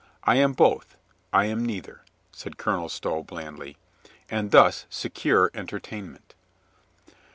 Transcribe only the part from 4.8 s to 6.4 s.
secure entertainment."